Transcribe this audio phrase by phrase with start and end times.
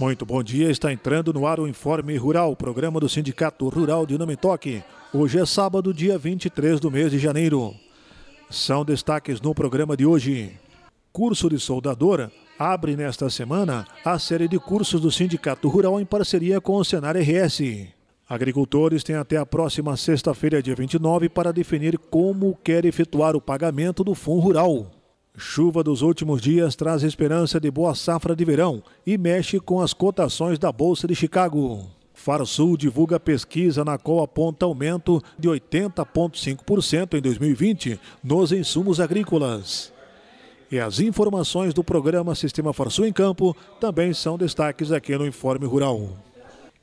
[0.00, 4.16] Muito bom dia, está entrando no ar o Informe Rural, programa do Sindicato Rural de
[4.16, 4.34] Nome.
[5.12, 7.74] Hoje é sábado, dia 23 do mês de janeiro.
[8.48, 10.58] São destaques no programa de hoje.
[11.12, 16.62] Curso de soldadora abre nesta semana a série de cursos do Sindicato Rural em parceria
[16.62, 17.60] com o Senar RS.
[18.26, 24.02] Agricultores têm até a próxima sexta-feira, dia 29, para definir como quer efetuar o pagamento
[24.02, 24.99] do Fundo Rural.
[25.36, 29.92] Chuva dos últimos dias traz esperança de boa safra de verão e mexe com as
[29.92, 31.86] cotações da Bolsa de Chicago.
[32.12, 39.92] Farsul divulga pesquisa na qual aponta aumento de 80,5% em 2020 nos insumos agrícolas.
[40.70, 45.66] E as informações do programa Sistema Farsul em Campo também são destaques aqui no Informe
[45.66, 46.10] Rural.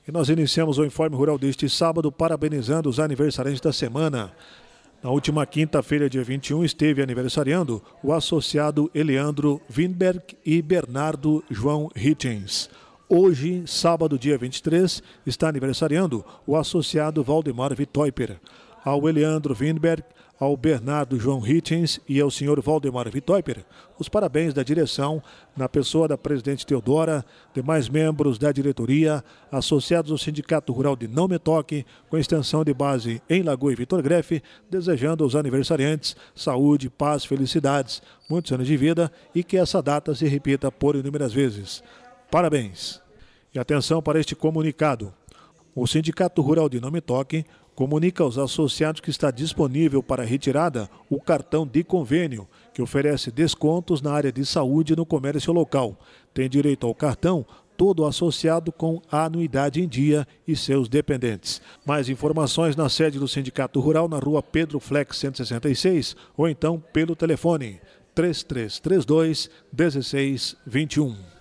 [0.07, 4.31] E nós iniciamos o Informe Rural deste sábado parabenizando os aniversariantes da semana.
[5.03, 12.67] Na última quinta-feira, dia 21, esteve aniversariando o associado Eleandro Winberg e Bernardo João Hitchens.
[13.07, 18.39] Hoje, sábado, dia 23, está aniversariando o associado Valdemar Vitoiper.
[18.83, 20.03] Ao Eleandro Winberg,
[20.39, 23.65] ao Bernardo João Hitchens e ao senhor Valdemar Vitoiper
[23.99, 25.21] os parabéns da direção,
[25.55, 31.27] na pessoa da presidente Teodora, demais membros da diretoria, associados ao Sindicato Rural de Não
[31.27, 36.89] Me Toque, com extensão de base em Lagoa e Vitor Grefe, desejando aos aniversariantes saúde,
[36.89, 41.83] paz, felicidades, muitos anos de vida e que essa data se repita por inúmeras vezes.
[42.29, 43.01] Parabéns!
[43.53, 45.11] E atenção para este comunicado.
[45.73, 47.45] O Sindicato Rural de Não Me Toque
[47.77, 54.01] comunica aos associados que está disponível para retirada o cartão de convênio, que oferece descontos
[54.01, 55.95] na área de saúde no comércio local.
[56.33, 57.45] Tem direito ao cartão
[57.77, 61.61] todo associado com a anuidade em dia e seus dependentes.
[61.85, 67.15] Mais informações na sede do Sindicato Rural na rua Pedro Flex 166 ou então pelo
[67.15, 67.79] telefone
[68.15, 71.36] 3332 1621.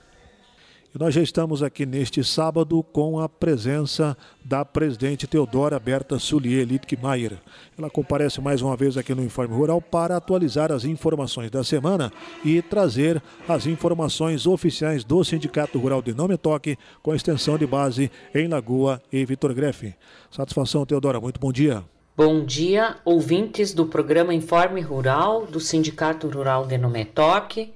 [0.98, 7.38] Nós já estamos aqui neste sábado com a presença da presidente Teodora Berta Sulier Littkemeyer.
[7.76, 12.10] Ela comparece mais uma vez aqui no Informe Rural para atualizar as informações da semana
[12.42, 18.10] e trazer as informações oficiais do Sindicato Rural de Nome Toque, com extensão de base
[18.34, 19.94] em Lagoa e Vitor Grefe.
[20.30, 21.20] Satisfação, Teodora.
[21.20, 21.84] Muito bom dia.
[22.16, 27.74] Bom dia, ouvintes do programa Informe Rural do Sindicato Rural de Nome Toque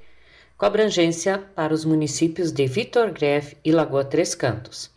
[0.61, 4.91] com abrangência para os municípios de Vitor Greve e Lagoa Três Cantos.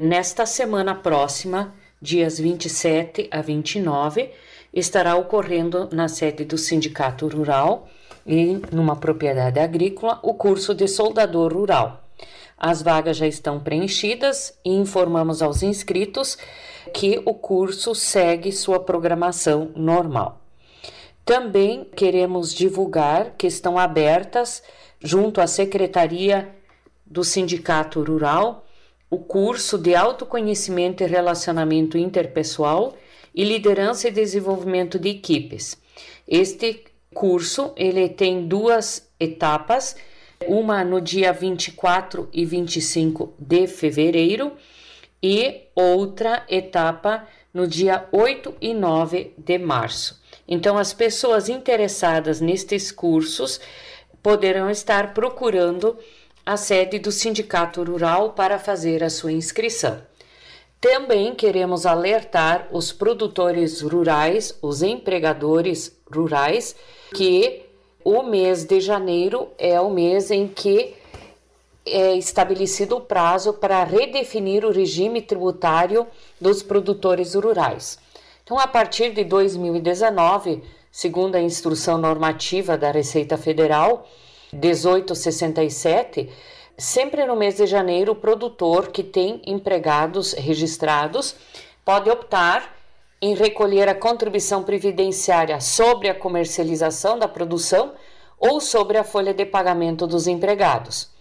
[0.00, 4.30] Nesta semana próxima, dias 27 a 29,
[4.72, 7.90] estará ocorrendo na sede do Sindicato Rural
[8.26, 12.08] e numa propriedade agrícola o curso de soldador rural.
[12.56, 16.38] As vagas já estão preenchidas e informamos aos inscritos
[16.94, 20.41] que o curso segue sua programação normal.
[21.24, 24.62] Também queremos divulgar que estão abertas
[25.00, 26.54] junto à Secretaria
[27.06, 28.66] do Sindicato Rural,
[29.08, 32.96] o curso de autoconhecimento e relacionamento interpessoal
[33.34, 35.80] e liderança e desenvolvimento de equipes.
[36.26, 36.84] Este
[37.14, 39.96] curso, ele tem duas etapas,
[40.48, 44.52] uma no dia 24 e 25 de fevereiro
[45.22, 50.21] e outra etapa no dia 8 e 9 de março.
[50.46, 53.60] Então, as pessoas interessadas nestes cursos
[54.22, 55.96] poderão estar procurando
[56.44, 60.02] a sede do Sindicato Rural para fazer a sua inscrição.
[60.80, 66.74] Também queremos alertar os produtores rurais, os empregadores rurais,
[67.14, 67.62] que
[68.04, 70.94] o mês de janeiro é o mês em que
[71.86, 76.06] é estabelecido o prazo para redefinir o regime tributário
[76.40, 77.98] dos produtores rurais.
[78.44, 84.04] Então, a partir de 2019, segundo a instrução normativa da Receita Federal
[84.52, 86.28] 1867,
[86.76, 91.36] sempre no mês de janeiro, o produtor que tem empregados registrados
[91.84, 92.74] pode optar
[93.20, 97.92] em recolher a contribuição previdenciária sobre a comercialização da produção
[98.38, 101.12] ou sobre a folha de pagamento dos empregados.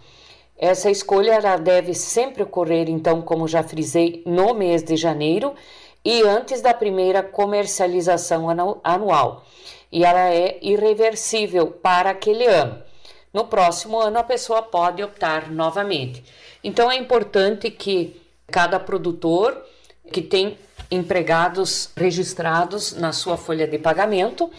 [0.58, 5.54] Essa escolha deve sempre ocorrer, então, como já frisei, no mês de janeiro
[6.04, 8.48] e antes da primeira comercialização
[8.84, 9.46] anual.
[9.92, 12.82] E ela é irreversível para aquele ano.
[13.34, 16.24] No próximo ano, a pessoa pode optar novamente.
[16.64, 19.66] Então, é importante que cada produtor
[20.12, 20.58] que tem
[20.90, 24.52] empregados registrados na sua folha de pagamento,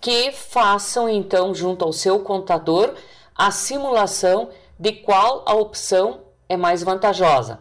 [0.00, 2.94] que façam então junto ao seu contador
[3.36, 7.60] a simulação de qual a opção é mais vantajosa.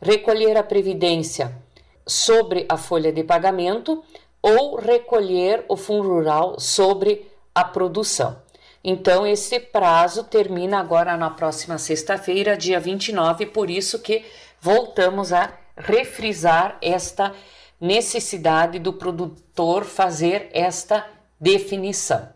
[0.00, 1.63] Recolher a previdência
[2.06, 4.02] sobre a folha de pagamento
[4.42, 8.36] ou recolher o fundo rural sobre a produção.
[8.82, 14.24] Então, esse prazo termina agora na próxima sexta-feira, dia 29, por isso que
[14.60, 17.34] voltamos a refrisar esta
[17.80, 21.06] necessidade do produtor fazer esta
[21.40, 22.28] definição.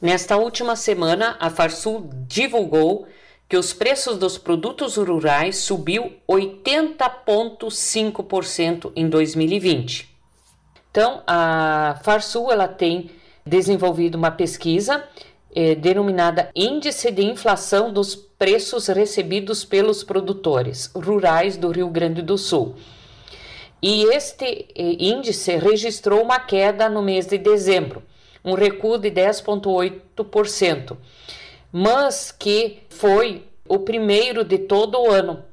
[0.00, 3.06] Nesta última semana, a Farsul divulgou
[3.50, 10.08] que os preços dos produtos rurais subiu 80,5% em 2020.
[10.88, 13.10] Então, a Farsul ela tem
[13.44, 15.02] desenvolvido uma pesquisa
[15.52, 22.38] eh, denominada Índice de Inflação dos Preços Recebidos pelos Produtores Rurais do Rio Grande do
[22.38, 22.76] Sul.
[23.82, 28.00] E este eh, índice registrou uma queda no mês de dezembro,
[28.44, 30.96] um recuo de 10,8%,
[31.72, 35.44] mas que foi o primeiro de todo o ano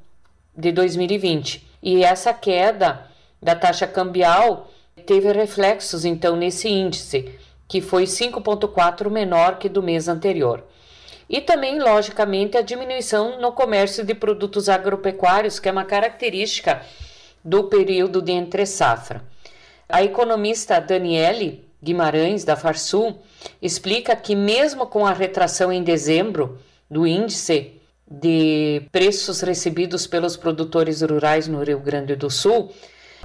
[0.56, 1.68] de 2020.
[1.81, 3.08] E essa queda
[3.42, 4.72] da taxa cambial
[5.06, 7.31] teve reflexos então nesse índice,
[7.68, 10.64] que foi 5,4 menor que do mês anterior.
[11.30, 16.81] E também, logicamente, a diminuição no comércio de produtos agropecuários, que é uma característica
[17.44, 19.24] do período de entre-safra.
[19.90, 23.19] A economista Daniele Guimarães, da Farsul,
[23.62, 26.60] explica que, mesmo com a retração em dezembro
[26.92, 27.80] do índice
[28.10, 32.74] de preços recebidos pelos produtores rurais no Rio Grande do Sul,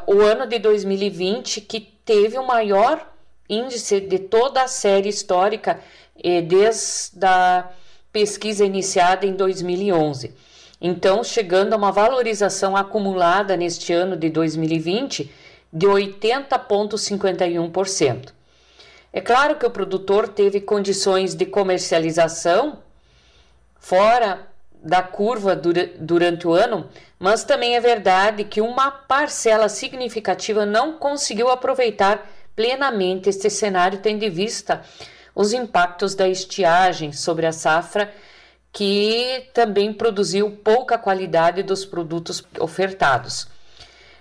[0.06, 3.04] o ano de 2020 que teve o maior
[3.48, 5.80] índice de toda a série histórica
[6.22, 7.68] eh, desde a
[8.12, 10.32] pesquisa iniciada em 2011.
[10.80, 15.28] Então, chegando a uma valorização acumulada neste ano de 2020
[15.72, 18.41] de 80,51%.
[19.12, 22.82] É claro que o produtor teve condições de comercialização
[23.78, 24.48] fora
[24.82, 26.88] da curva durante o ano,
[27.18, 32.26] mas também é verdade que uma parcela significativa não conseguiu aproveitar
[32.56, 34.82] plenamente este cenário, tendo em vista
[35.34, 38.12] os impactos da estiagem sobre a safra,
[38.72, 43.46] que também produziu pouca qualidade dos produtos ofertados.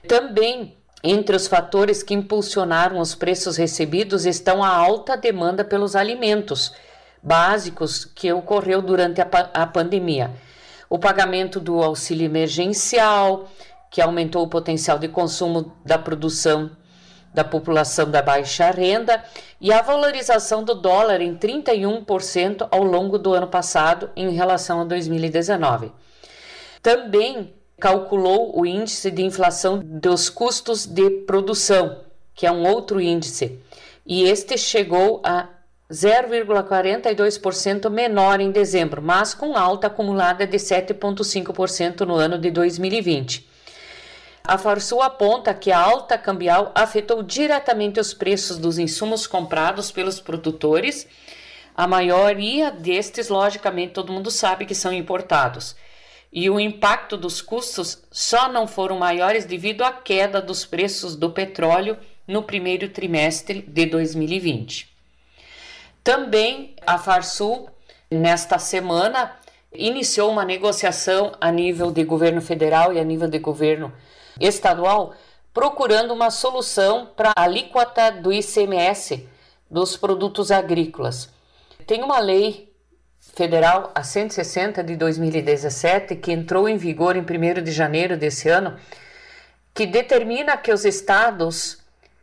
[0.08, 6.74] Também entre os fatores que impulsionaram os preços recebidos estão a alta demanda pelos alimentos
[7.22, 10.32] básicos que ocorreu durante a, a pandemia.
[10.90, 13.48] O pagamento do auxílio emergencial,
[13.90, 16.72] que aumentou o potencial de consumo da produção
[17.34, 19.24] da população da baixa renda,
[19.60, 24.84] e a valorização do dólar em 31% ao longo do ano passado em relação a
[24.84, 25.92] 2019.
[26.82, 31.98] Também calculou o índice de inflação dos custos de produção,
[32.36, 33.60] que é um outro índice,
[34.06, 35.50] e este chegou a
[35.92, 43.50] 0,42% menor em dezembro, mas com alta acumulada de 7,5% no ano de 2020.
[44.44, 50.20] A Farsul aponta que a alta cambial afetou diretamente os preços dos insumos comprados pelos
[50.20, 51.08] produtores.
[51.76, 55.76] A maioria destes, logicamente, todo mundo sabe que são importados
[56.32, 61.30] e o impacto dos custos só não foram maiores devido à queda dos preços do
[61.30, 61.98] petróleo
[62.28, 64.90] no primeiro trimestre de 2020.
[66.04, 67.70] Também a Farsul,
[68.10, 69.36] nesta semana,
[69.74, 73.94] iniciou uma negociação a nível de governo federal e a nível de governo
[74.40, 75.14] estadual,
[75.54, 79.28] procurando uma solução para a alíquota do ICMS
[79.70, 81.30] dos produtos agrícolas.
[81.86, 82.71] Tem uma lei
[83.22, 88.76] Federal a 160 de 2017, que entrou em vigor em 1 de janeiro desse ano,
[89.74, 91.78] que determina que os estados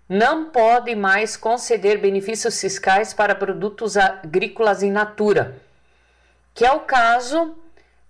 [0.09, 5.57] não podem mais conceder benefícios fiscais para produtos agrícolas in natura,
[6.53, 7.57] que é o caso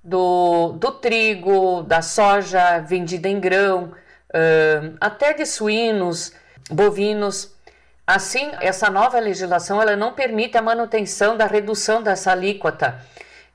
[0.02, 3.92] do, do trigo, da soja vendida em grão,
[5.00, 6.33] até de suínos,
[6.71, 7.54] bovinos.
[8.08, 12.98] Assim, essa nova legislação ela não permite a manutenção da redução dessa alíquota,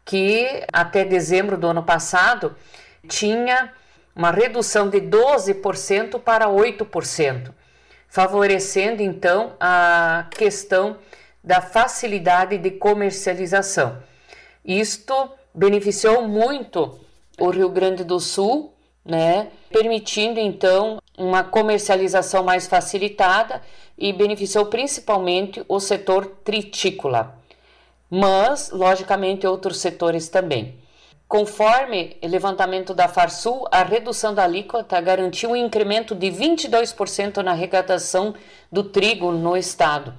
[0.05, 2.55] que até dezembro do ano passado
[3.07, 3.73] tinha
[4.15, 7.51] uma redução de 12% para 8%,
[8.07, 10.99] favorecendo então a questão
[11.43, 14.03] da facilidade de comercialização.
[14.63, 16.99] Isto beneficiou muito
[17.39, 18.71] o Rio Grande do Sul,
[19.03, 23.61] né, permitindo então uma comercialização mais facilitada
[23.97, 27.37] e beneficiou principalmente o setor tritícola,
[28.09, 30.81] mas, logicamente, outros setores também.
[31.27, 38.35] Conforme levantamento da Farsul, a redução da alíquota garantiu um incremento de 22% na arrecadação
[38.71, 40.13] do trigo no estado.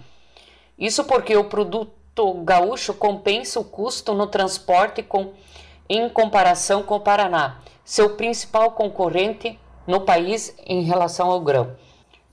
[0.77, 5.33] Isso porque o produto gaúcho compensa o custo no transporte com,
[5.89, 11.77] em comparação com o Paraná, seu principal concorrente no país em relação ao grão.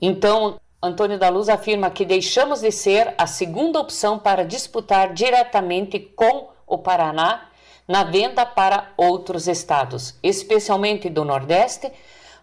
[0.00, 6.00] Então, Antônio da Luz afirma que deixamos de ser a segunda opção para disputar diretamente
[6.00, 7.48] com o Paraná
[7.86, 11.92] na venda para outros estados, especialmente do Nordeste,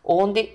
[0.04, 0.54] onde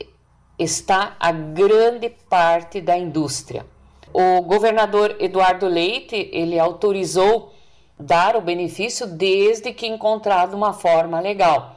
[0.58, 3.66] está a grande parte da indústria.
[4.12, 7.52] O governador Eduardo Leite, ele autorizou
[7.98, 11.73] dar o benefício desde que encontrado uma forma legal.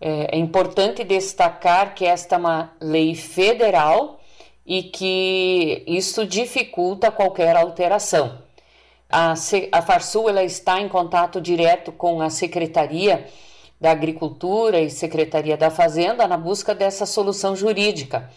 [0.00, 4.20] É, é importante destacar que esta é uma lei federal
[4.64, 8.38] e que isso dificulta qualquer alteração.
[9.10, 13.26] A, a ela está em contato direto com a Secretaria
[13.80, 18.30] da Agricultura e Secretaria da Fazenda na busca dessa solução jurídica.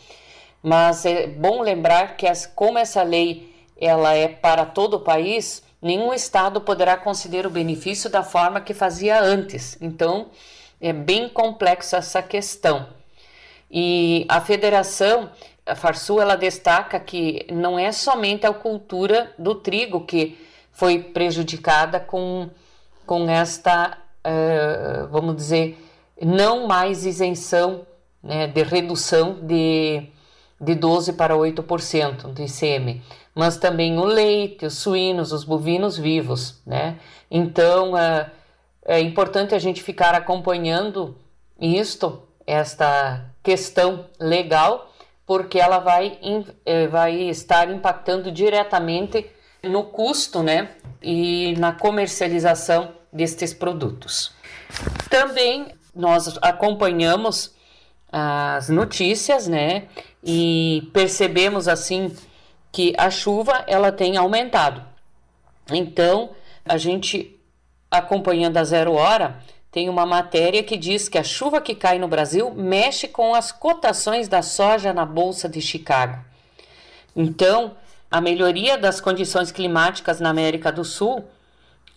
[0.64, 5.64] Mas é bom lembrar que as, como essa lei ela é para todo o país,
[5.82, 9.78] nenhum estado poderá conceder o benefício da forma que fazia antes.
[9.82, 10.30] Então,
[10.82, 12.88] é bem complexa essa questão.
[13.70, 15.30] E a federação,
[15.66, 20.38] a Farsul, ela destaca que não é somente a cultura do trigo que
[20.72, 22.50] foi prejudicada com,
[23.06, 25.78] com esta, uh, vamos dizer,
[26.22, 27.86] não mais isenção
[28.22, 30.08] né, de redução de,
[30.60, 33.02] de 12% para 8% do ICM,
[33.34, 36.62] mas também o leite, os suínos, os bovinos vivos.
[36.66, 36.98] Né?
[37.30, 38.30] Então, uh,
[38.86, 41.18] é importante a gente ficar acompanhando
[41.60, 44.92] isto, esta questão legal,
[45.26, 46.20] porque ela vai,
[46.66, 49.30] eh, vai estar impactando diretamente
[49.64, 50.72] no custo né,
[51.02, 54.34] e na comercialização destes produtos.
[55.10, 57.54] Também nós acompanhamos
[58.12, 59.88] as notícias, né,
[60.24, 62.14] e percebemos assim
[62.72, 64.84] que a chuva ela tem aumentado.
[65.72, 66.32] Então,
[66.66, 67.40] a gente
[67.92, 69.36] acompanhando a zero hora,
[69.70, 73.52] tem uma matéria que diz que a chuva que cai no Brasil mexe com as
[73.52, 76.18] cotações da soja na Bolsa de Chicago.
[77.16, 77.76] Então,
[78.10, 81.26] a melhoria das condições climáticas na América do Sul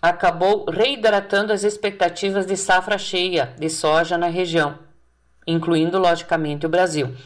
[0.02, 4.78] acabou reidratando as expectativas de safra cheia de soja na região,
[5.46, 7.16] incluindo logicamente o Brasil,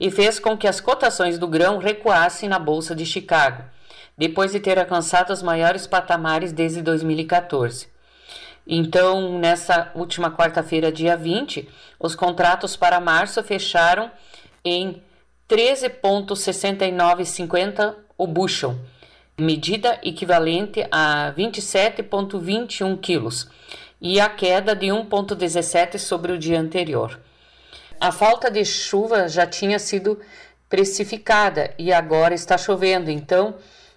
[0.00, 3.62] e fez com que as cotações do grão recuassem na Bolsa de Chicago,
[4.16, 7.93] depois de ter alcançado os maiores patamares desde 2014.
[8.66, 11.68] Então, nessa última quarta-feira, dia 20,
[12.00, 14.10] os contratos para março fecharam
[14.64, 15.02] em
[15.48, 18.78] 13,6950 o bushel,
[19.38, 23.46] medida equivalente a 27,21 quilos,
[24.00, 27.20] e a queda de 1,17 sobre o dia anterior.
[28.00, 30.18] A falta de chuva já tinha sido
[30.68, 33.54] precificada e agora está chovendo, então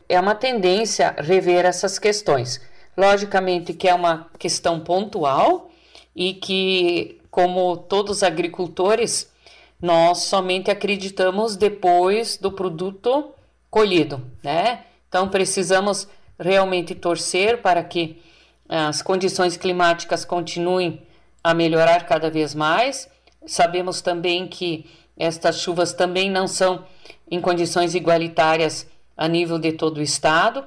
[0.07, 2.61] é uma tendência rever essas questões.
[2.97, 5.69] Logicamente que é uma questão pontual
[6.15, 9.31] e que, como todos os agricultores,
[9.79, 13.29] nós somente acreditamos depois do produto
[13.69, 14.85] colhido, né?
[15.07, 16.07] Então precisamos
[16.39, 18.19] realmente torcer para que
[18.67, 21.01] as condições climáticas continuem
[21.43, 23.07] a melhorar cada vez mais.
[23.45, 26.83] Sabemos também que estas chuvas também não são
[27.29, 30.65] em condições igualitárias a nível de todo o estado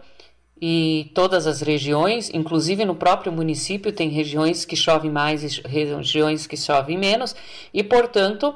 [0.61, 6.47] e todas as regiões, inclusive no próprio município, tem regiões que chovem mais e regiões
[6.47, 7.35] que chovem menos,
[7.73, 8.55] e portanto,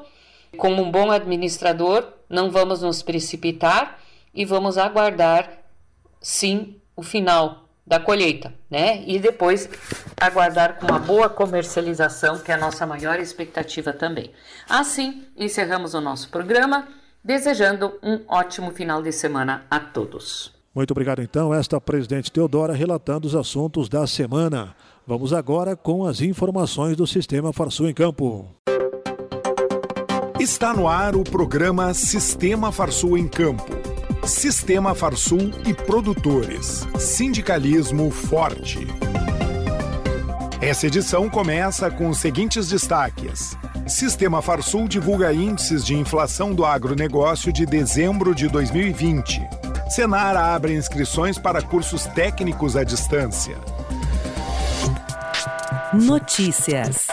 [0.57, 3.99] como um bom administrador, não vamos nos precipitar
[4.33, 5.49] e vamos aguardar
[6.21, 9.03] sim o final da colheita, né?
[9.05, 9.69] E depois
[10.19, 14.31] aguardar com uma boa comercialização, que é a nossa maior expectativa também.
[14.67, 16.87] Assim, encerramos o nosso programa,
[17.23, 20.51] desejando um ótimo final de semana a todos.
[20.75, 24.75] Muito obrigado então, esta presidente Teodora relatando os assuntos da semana.
[25.07, 28.45] Vamos agora com as informações do Sistema Farsul em Campo.
[30.37, 33.85] Está no ar o programa Sistema Farsul em Campo
[34.25, 36.83] Sistema Farsul e produtores.
[36.97, 38.79] Sindicalismo forte.
[40.59, 43.55] Essa edição começa com os seguintes destaques.
[43.85, 49.64] Sistema Farsul divulga índices de inflação do agronegócio de dezembro de 2020.
[49.89, 53.57] Senar abre inscrições para cursos técnicos à distância.
[55.93, 57.07] Notícias.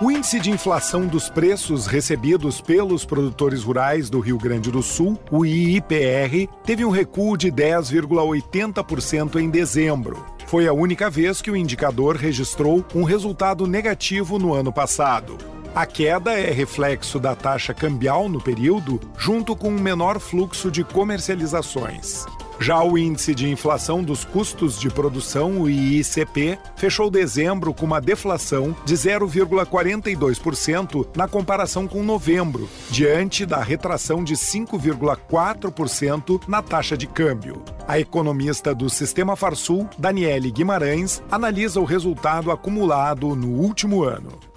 [0.00, 5.18] O índice de inflação dos preços recebidos pelos produtores rurais do Rio Grande do Sul,
[5.30, 10.24] o IIPR, teve um recuo de 10,80% em dezembro.
[10.46, 15.36] Foi a única vez que o indicador registrou um resultado negativo no ano passado.
[15.78, 20.82] A queda é reflexo da taxa cambial no período, junto com um menor fluxo de
[20.82, 22.26] comercializações.
[22.58, 28.00] Já o índice de inflação dos custos de produção, o IICP, fechou dezembro com uma
[28.00, 37.06] deflação de 0,42% na comparação com novembro, diante da retração de 5,4% na taxa de
[37.06, 37.62] câmbio.
[37.86, 44.47] A economista do Sistema Farsul, Daniele Guimarães, analisa o resultado acumulado no último ano.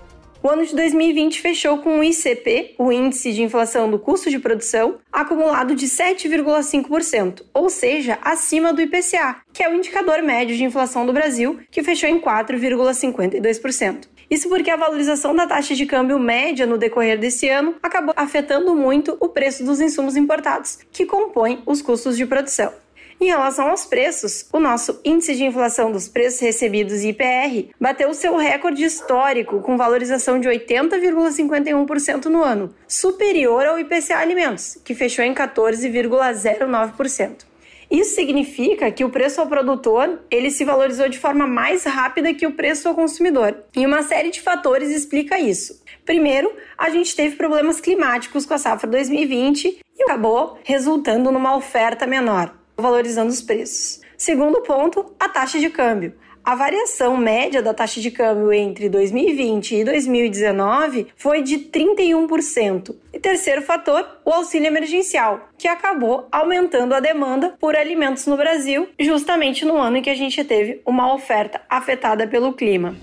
[0.43, 4.39] O ano de 2020 fechou com o ICP, o Índice de Inflação do Custo de
[4.39, 10.63] Produção, acumulado de 7,5%, ou seja, acima do IPCA, que é o indicador médio de
[10.63, 14.07] inflação do Brasil, que fechou em 4,52%.
[14.31, 18.73] Isso porque a valorização da taxa de câmbio média no decorrer desse ano acabou afetando
[18.73, 22.73] muito o preço dos insumos importados, que compõem os custos de produção.
[23.21, 28.35] Em relação aos preços, o nosso índice de inflação dos preços recebidos IPR bateu seu
[28.35, 35.35] recorde histórico com valorização de 80,51% no ano, superior ao IPCA Alimentos, que fechou em
[35.35, 37.45] 14,09%.
[37.91, 42.47] Isso significa que o preço ao produtor ele se valorizou de forma mais rápida que
[42.47, 43.55] o preço ao consumidor.
[43.75, 45.79] E uma série de fatores explica isso.
[46.03, 52.07] Primeiro, a gente teve problemas climáticos com a safra 2020 e acabou resultando numa oferta
[52.07, 54.01] menor valorizando os preços.
[54.17, 56.13] Segundo ponto, a taxa de câmbio.
[56.43, 62.95] A variação média da taxa de câmbio entre 2020 e 2019 foi de 31%.
[63.13, 68.89] E terceiro fator, o auxílio emergencial, que acabou aumentando a demanda por alimentos no Brasil,
[68.99, 72.95] justamente no ano em que a gente teve uma oferta afetada pelo clima.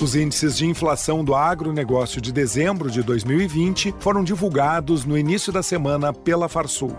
[0.00, 5.60] Os índices de inflação do agronegócio de dezembro de 2020 foram divulgados no início da
[5.60, 6.96] semana pela Farsul.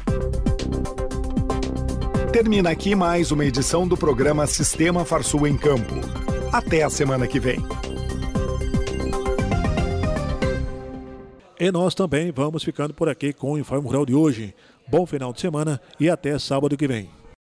[2.32, 5.96] Termina aqui mais uma edição do programa Sistema Farsul em Campo.
[6.52, 7.64] Até a semana que vem.
[11.58, 14.54] E nós também vamos ficando por aqui com o Informe Rural de hoje.
[14.88, 17.10] Bom final de semana e até sábado que vem.